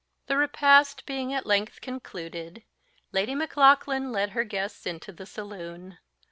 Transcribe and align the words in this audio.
The 0.25 0.35
repast 0.35 1.05
being 1.05 1.31
at 1.31 1.45
length 1.45 1.79
concluded, 1.79 2.63
Lady 3.11 3.35
Maclaughlan 3.35 4.11
led 4.11 4.31
her 4.31 4.43
guests 4.43 4.87
into 4.87 5.11
the 5.11 5.27
saloon. 5.27 5.99